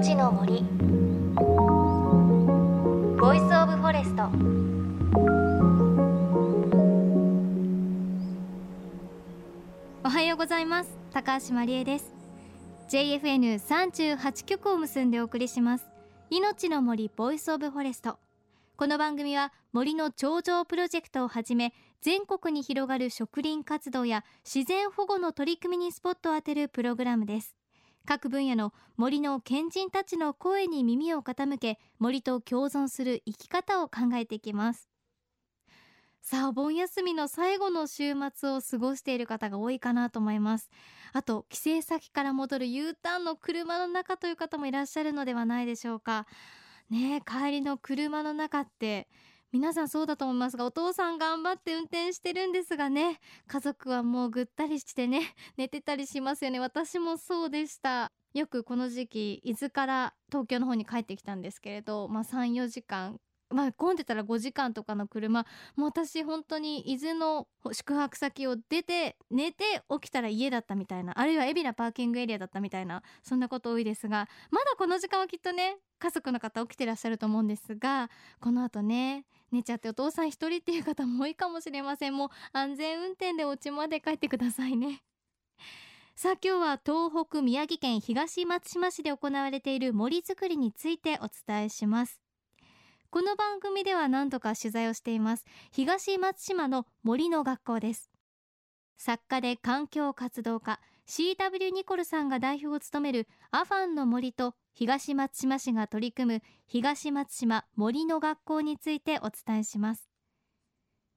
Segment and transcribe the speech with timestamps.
[0.00, 0.62] 命の森。
[3.20, 4.22] Voice of Forest。
[10.02, 10.98] おはようございます。
[11.12, 12.14] 高橋真理恵です。
[12.88, 15.84] JFN38 局を結んでお送りします。
[16.30, 18.18] 命の森 Voice of Forest。
[18.78, 27.59] この番組は森の頂上プロジェクトをはじめ全国に広がる植林活動や自然保護の取り組みにスポットを当てるプログラムです。
[28.06, 34.88] 各分野の森の賢人たちの声に耳を傾け森と共存する生き方を考えていきます。
[36.22, 40.70] さあお盆休みの最後の週末を過ごしている方が多いかなと思います。
[41.12, 46.26] あと帰省先から戻る U ターンの車の中という方もいらっしゃるのではないでしょうか。
[46.90, 49.08] ね帰りの車の中って
[49.52, 53.18] 皆さんそうだと思いますがお父さん頑張って運転してるんですがね
[53.48, 56.60] 家族はもうぐったりしてね 寝てたりしますよね。
[56.60, 58.12] 私もそうでした。
[58.32, 63.18] よくこの時期伊豆から東京の方に帰ってきたんですけれど、まあ、34時間
[63.50, 65.44] まあ、混んでたら5時間とかの車
[65.76, 78.08] もう私本当に伊豆の宿泊先を出て寝て起きたら家だったみたいなあるいは海老名パーキングエリアだったみたいなそんなこと多いですがまだこの時間はきっとね家族の方起きてらっしゃると思うんですが
[78.40, 82.16] この後ね寝ちゃってお父さん一人っていう方も多いかもしれません。
[82.16, 85.02] もう安全運転でお家まで帰ってくださいね。
[86.14, 92.20] さあ今日は東北宮城県東松島市で行われている森づくりについてお伝えします。
[93.10, 95.44] この番組では何度か取材をしています。
[95.72, 98.10] 東松島の森の学校です。
[98.98, 100.78] 作家で環境活動家。
[101.10, 110.08] CW ニコルさんが代表を務めるアファンの森と東松島市が取り組む東松島森の学校についてお伝えします。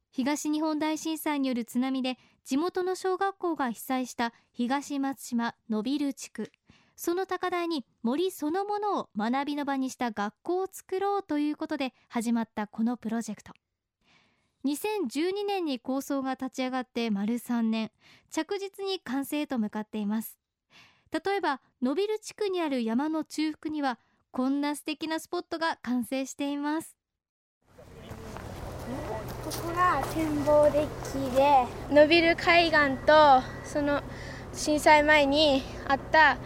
[0.09, 6.51] 東日本大震災による津波で地元の小学校が被災した東松島のびる地区。
[6.95, 13.53] その高台に森そのものを学びの場にした学校を作ろうということで始まったこのプロジェクト。
[14.65, 17.91] 2012年に構想が立ち上がって丸3年
[18.31, 20.37] 着実に完成と向かっています。
[21.11, 23.99] 例えば伸びる地区にある山の中腹には
[24.31, 26.97] こんな素敵なスポットが完成しています。
[29.45, 34.01] ここが展望デッキで伸びる海岸とその
[34.53, 36.37] 震災前にあった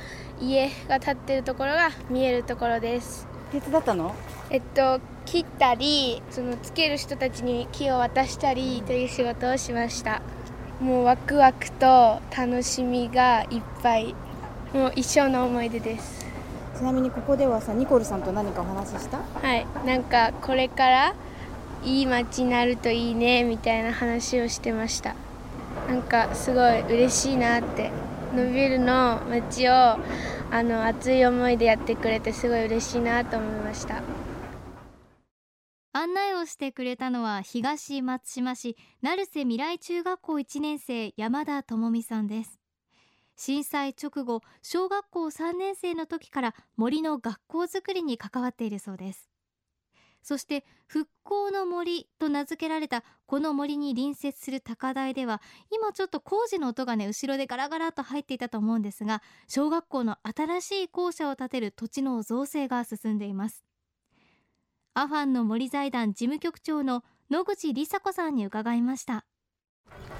[0.41, 3.27] 家が建ってるところが見えるところです。
[3.51, 4.15] 手伝ったの？
[4.49, 10.21] えっと切ったりそのつける人たちに木を渡したりという仕事をしました。
[10.79, 14.15] もうワクワクと楽しみがいっぱい。
[14.73, 16.25] もう一生の思い出です。
[16.77, 19.17] ちなみにここではさニコルさんと何かお話しした？
[19.17, 19.65] はい。
[19.85, 21.15] なんかこれから
[21.83, 25.15] いい街になるといいねみたいな話をしてました。
[25.87, 27.91] なんかすごい嬉しいなって。
[28.35, 29.97] のビルの街をあ
[30.61, 34.01] の熱い思いでやってくれてすごい嬉しいなと思いました
[35.97, 42.59] 案内をしてくれたのは東松島市成瀬未来中学校1年生山田智美さんです。
[43.35, 49.31] 震災直後小学校3年生の時から森の学校づくりに関わっているそうです。
[50.21, 55.41] そして復興の森と名付けられたこの森に隣接する高台では
[55.71, 63.66] 今ちょっと工事の音がね後ろでガラガラと入っていたと思うんですが小学校の新しい校舎を建てる土地の造成が進んでいます。
[64.99, 69.25] アファンの森財団事務局長の野口梨紗子さんに伺いました。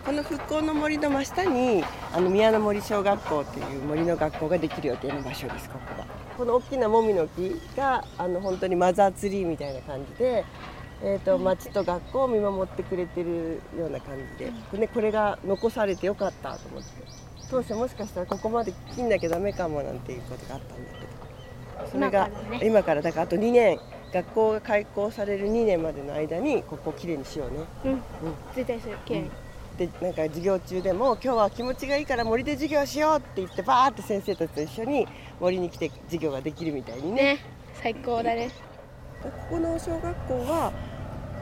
[0.05, 1.83] この復興の森の真下に
[2.13, 6.05] あの宮の森小学校という森の学校ができる予定の場所ですここは。
[6.37, 10.45] この大きなもみの木があの本当にマザーツリーみたいな感じで、
[11.01, 16.87] えーと、町と学校を見守ってくれてるような感じで、ね、これが残されてよかったと思って。
[17.49, 21.91] 当初もしかしたらここまで切んなきゃダメかもなんていうことがあったんだけど。
[21.91, 22.29] それが
[22.61, 23.79] 今からだからあと2年
[24.13, 27.57] 学校が開校される2年までの間にここをきれいにしようね。
[27.85, 28.01] うん、うん、
[28.55, 29.31] 絶対するきれいに、
[29.77, 35.07] でなんか授業中でも今日は気持ちがいいから森で授業しようって言ってバーって先生たちと一緒に
[35.39, 37.39] 森に来て授業ができるみたいにね、ね、
[37.81, 38.49] 最高だね。
[39.21, 40.71] ここの小学校は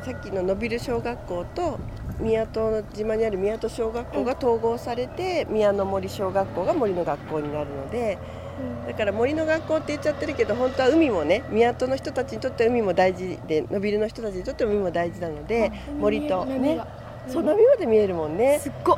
[0.03, 1.79] さっきの伸びる小学校と
[2.19, 8.44] 宮戸島にある宮戸小学校が統合されて、うん、宮の森小学校が森の学校になるので、うん、
[8.87, 16.79] だから森の学校って言っちゃってるけど本当は海もね宮戸の人たちにとっては海も大事で伸びるの人たちにとっては海も大事なので、森とね
[17.27, 18.59] その海まで見えるもんね。
[18.59, 18.97] すっご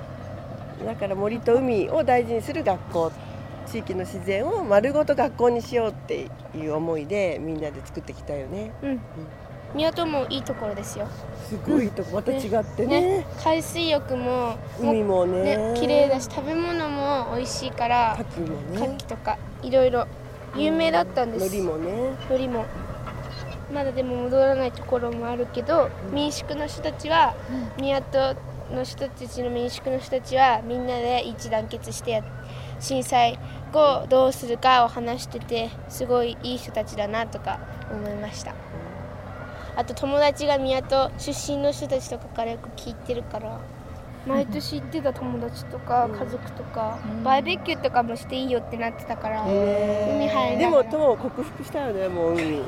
[0.85, 3.11] だから森と海を大事にする学校
[3.65, 8.71] 地域の自然を丸ごと学校にしようっていう思いでみんなで作ってきたよね。
[8.83, 8.99] うん、うん
[9.75, 11.07] 宮戸もいいところですよ。
[11.47, 15.57] すごいとこ、また違ってね、ね、海水浴も海もね。
[15.57, 18.77] ね綺麗だし食べ物も美味しいから牡蠣もね。
[18.77, 20.07] 牡蠣とかいろいろ
[20.55, 21.45] 有名だったんです。
[21.47, 21.91] 海苔もね。
[22.29, 22.65] 海苔も。
[23.73, 27.35] まだでも戻らないところもあるけど民宿の人たちは
[27.77, 28.35] 宮戸
[28.73, 32.23] の人たちの民宿の人たちはみんなで一致団結してや
[32.79, 33.37] 震災
[33.73, 37.59] 後どうするかを話しててすごいいい人たちだなとか
[37.91, 38.53] 思いました。
[39.75, 43.59] あと友達が宮戸出身の人たちとかからよく聞いてるから
[44.25, 52.61] 毎年行ってた友達とか家族とかバーベキューとかもしていいよってなってたから海入りでもとも克服したよねもう海。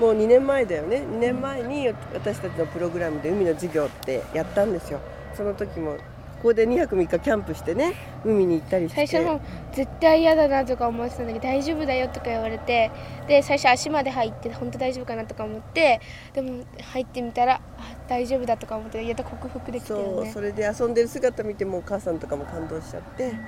[0.00, 0.96] もう2年前だよね。
[0.96, 4.98] 2年前に私たちのプログラムで海の授業ってやったんですよ。
[5.34, 5.96] その時も
[6.42, 7.94] ここで2泊3日キャンプしてね
[8.24, 9.06] 海に行ったりして。
[9.06, 12.90] 最初の方絶対嫌だなとか思ってたんだけど大丈夫だよとか言われて
[13.28, 16.00] で最初足まで入って本当大丈夫かなとか思って
[16.32, 20.04] でも入ってみたらあ大丈夫だとか思ってやっと克服できたよね。
[20.24, 23.40] そうそれで遊んでる姿見てもうお母さんとかも感動しちゃって、ね、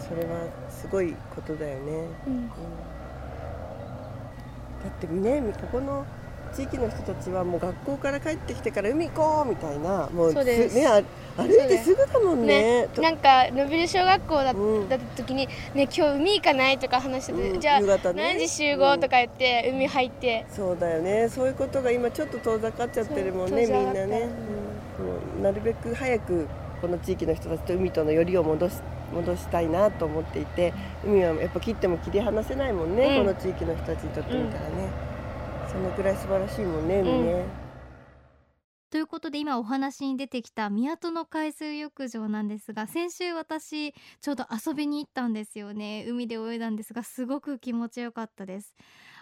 [0.00, 1.92] それはすごいことだよね、
[2.26, 2.48] うん。
[2.48, 2.54] だ
[4.88, 6.04] ってねここの
[6.56, 10.74] 地域の人たちはもう学校から帰ってきてから海行こうみたいなもうそうです。
[10.74, 11.02] ねあ
[11.36, 14.54] 歩いてすぐだもんねなんかノビル小学校だ,、っ
[14.88, 17.60] た時に「ね今日海行かない?」とか話してて、うん。
[17.60, 17.80] じゃあ、
[18.14, 20.46] 何時集合とか言って、海入って。
[20.48, 21.28] そうだよね。
[21.28, 24.28] そういうことが今ちょっと遠ざかっちゃってるもんねみんなね、
[25.36, 25.42] うん。
[25.42, 26.46] なるべく早く
[26.80, 28.76] この地域の人たちと海とのよりを戻し
[29.12, 30.72] 戻したいなと思っていて
[31.04, 33.26] 海はやっぱ切っても切り離せないもんね、うん。
[33.26, 34.88] この地域の人たちにとってみたらね、
[35.76, 37.44] そのくらい素晴らしいもんね海ね、
[38.88, 43.92] ということで今お話に出てきた宮戸の海水浴場なんですが先週私
[44.22, 46.06] ちょうど遊びに行ったんですよね。
[46.08, 48.74] 海で泳いだんですがすごく気持ちよかったです。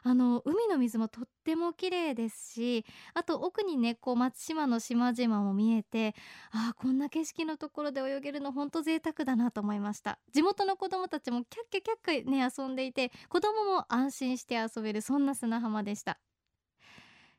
[0.05, 2.85] あの海の水もとっても綺麗ですし
[3.15, 6.15] あと奥にねこう松島の島々も見えて
[6.53, 10.21] あーこんな景色のところで泳げるの本当贅沢だなと思いました。
[10.33, 16.19] 地元の子供たちもキャッキャキャッキャね遊んでいて子供も安心して遊べるそんな砂浜でした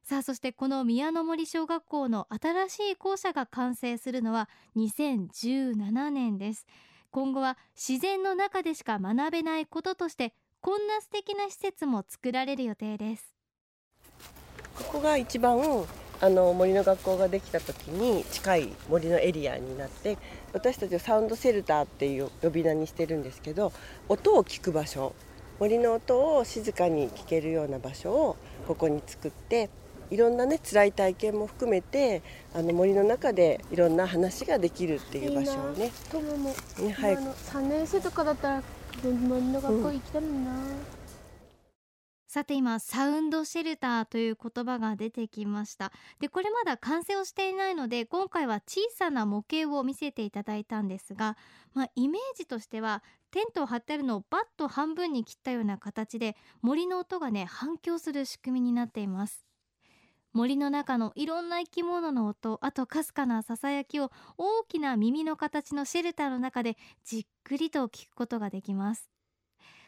[0.08, 6.68] さあそしてこの宮の森小学校の新しい校舎が完成するのは2017年です。
[7.10, 13.36] 今後は自然の中でしか学べないこととしてこんな素敵な施設も作られる予定です。
[14.78, 15.60] ここが一番
[16.22, 20.20] あの森の学校ができた時に近い森のエリアになって
[20.54, 23.74] 私たちはサウンドセルターっていう呼び名にしてるんですけど
[24.08, 25.16] 音を聞く場所。
[25.58, 28.36] 森の音を静かに聞けるような場所を
[28.68, 29.70] ここに作って
[30.12, 32.22] いろんなね辛い体験も含めて
[32.54, 35.92] あの森の中でいろんな話ができるっていう場所をね。
[36.12, 36.50] 友も
[36.80, 37.22] ね早く。
[37.22, 38.64] 今の3年生とかだったら
[39.04, 40.52] 森の学校行きたいのにな、
[42.36, 45.94] さて今サウンドシェルターという言葉が出てきました。
[46.20, 51.38] でこれまだ完成をしていないので今回は小さな模型を見せていただいたんですが、
[51.74, 59.45] まあ、イメージとしてはテントを張ってあるのをバッと半分に切ったような形で森の音がね反響する仕組みになっています
[60.36, 69.10] 森の中のいろんな生き物の音あとかすかなささやきを大きな耳の形のシェルターの中でじっくりと聞くことができます。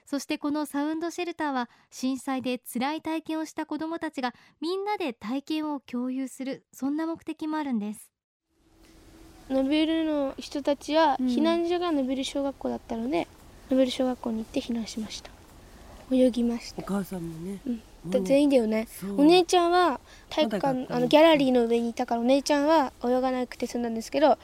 [0.06, 8.10] そしてこのサウンドシェルターは震災で辛い体験をした子どもたちがみんなで体験を共有するそんな目的もあるんです。
[9.50, 11.27] ノベルの人たちはうん。
[11.27, 13.27] 避難所がノベル小学校だったので、
[13.70, 15.30] ノベル小学校に行って避難しました。
[16.10, 16.82] 泳ぎました。
[16.82, 18.88] お母さんもね、うん全員だよね、
[19.18, 20.00] お姉ちゃんは
[20.30, 24.38] 体育館あのギャラリーの上にいたからお姉ちゃんは泳がなくて済んだんですけど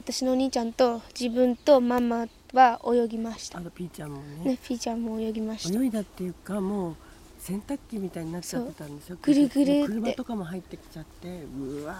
[0.00, 3.58] 私のお兄ちゃんと自分とママは泳ぎました。
[3.58, 4.58] あのピーちゃんもね。
[4.62, 5.82] ピーちゃんも泳ぎました。
[5.82, 6.96] 泳いだっていうかもう
[7.38, 9.16] 洗濯機みたいになっちゃってたんでしょ？
[9.20, 11.96] ぐるぐる車とかも入ってきちゃってうわ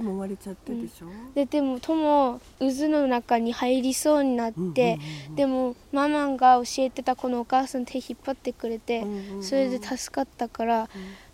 [0.00, 4.74] ーってもまれちゃってでしょ、ででも友渦の中に入りそうになって、うんうん
[5.30, 10.88] うんでもママが教えてたこのお母さん手引っ張ってくれて、うんうんうんそれで助かったから、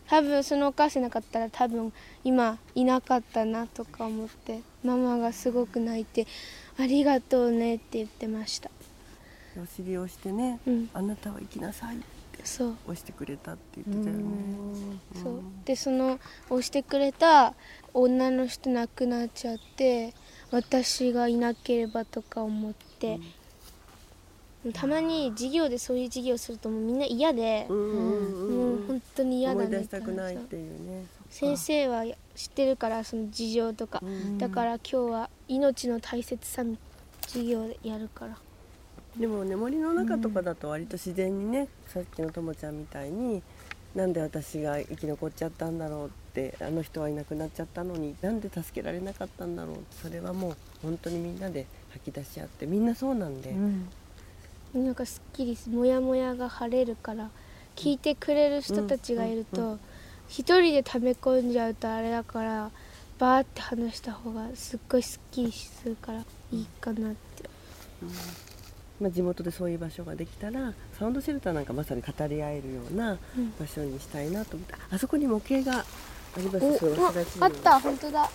[0.09, 1.93] 多分そのお母さんいなかったら多分
[2.25, 6.27] 今いなかったなとか思ってママがすごく泣いて
[6.79, 8.71] 「ありがとうね」って言ってました。
[9.61, 10.91] お尻を押してね、うん。
[10.95, 12.05] あなたは行きなさいって
[12.45, 12.77] そう。
[12.87, 14.23] 押してくれたって言ってたよね。
[15.23, 15.41] そう。
[15.65, 16.19] でその
[16.51, 17.55] 押してくれた
[17.95, 20.15] 女の人亡くなっちゃって
[20.51, 23.21] 私がいなければとか思って、
[24.73, 29.67] たまに授業でそういう授業するともうみんな嫌で、うんうんうんもう本当に嫌だね。
[29.67, 31.07] 思い出したくないっていうね。
[31.31, 34.39] 先生は知ってるからその事情とか、うん。
[34.39, 36.77] だから今日は命の大切さの
[37.23, 38.37] 授業でやるから
[39.19, 43.43] でもね森の中とかだと割と自然にね、さっきのともちゃんみたいに
[43.95, 53.55] なんで私が生き残っちゃったんだろうってあの人はいなくなっちゃったのになんで助けられなかったんだろうそれはもう本当にみんなで吐き出し合ってみんなそうなんで、
[54.75, 57.29] なんかすっきりモヤモヤが晴れるから
[57.77, 59.85] 聞いてくれる人たちがいるうんうんと
[60.29, 62.71] 一人で溜め込んじゃうとあれだから
[63.19, 67.51] バーって話した方がすっごいすっきりするからいいかなって
[69.01, 73.53] まあ、地元でそういう場所ができたらサウンドシェルターなんかまさに語り合えるようなうん。
[73.59, 75.85] 場所にしたいなと思って、あそこに模型があ
[76.39, 78.31] りますあった本当だ。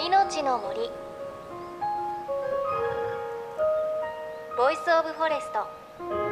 [0.00, 0.90] 命の森。
[4.56, 6.27] Voice of Forest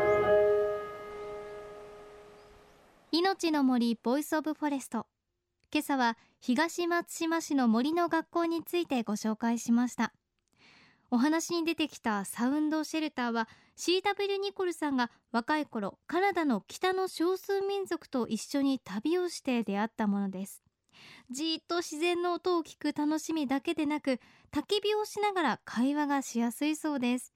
[3.13, 5.07] 命の森 Voice of Forest。
[5.73, 10.13] 今朝は東松島市の森の学校についてご紹介しました。
[11.13, 20.63] お話に出てきたサウンドシェルターは CW ニコルさんが若い頃カナダの北の少数民族と一緒に旅をして出会ったものです。
[21.31, 24.19] じーっと自然の音を聞く楽しみだけでなく
[24.53, 27.33] 焚き火をしながら会話がしやすいそうです。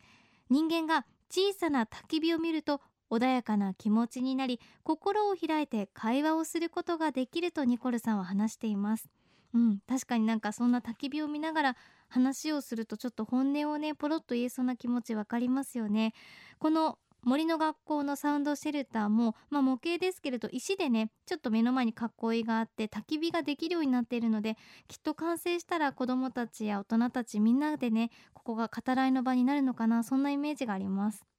[0.48, 9.10] 人間が小さな焚き火を見ると穏やかな気持ちになり心を開いて会話をすることができるとニコルさんは話しています
[9.52, 11.76] うん確かになんかそんな焚き火を見ながら
[12.08, 16.14] 話をするとちょっと本音をねポロッと言えそうな気持ちわかりますよね
[16.58, 24.56] この森の学校のサウンドシェルターも、まあ、模型ですけれど石でねちょっと目の前に囲いがあって焚き火ができるようになっているので
[24.88, 31.29] きっと完成したら子どもたちや大人たちみんなでねここが語らいの場になるのかなそんなイメージがあります。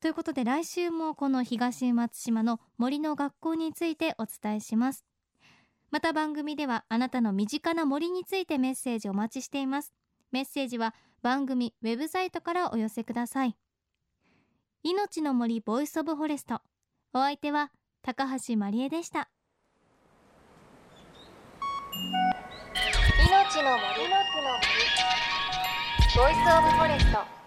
[0.00, 5.04] ということで来週もこの東松島の森の学校についてお伝えします。
[5.90, 9.94] また番組ではあなたの身近な森についてメッセージお待ちしています。
[10.30, 13.56] メッセージは番組ウェブサイトからお寄せください。
[14.84, 16.60] 命の森 Voice of Forest
[17.12, 19.28] お相手は高橋まりえでした
[23.26, 24.08] 命の森
[26.16, 27.37] ボイスオブフォレスト